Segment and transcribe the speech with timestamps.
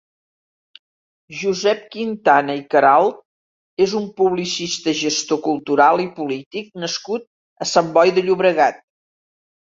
[1.39, 3.19] Josep Quintana i Caralt
[3.85, 7.27] és un publicista, gestor cultural i polític nascut
[7.67, 8.81] a Sant Boi de Llobregat.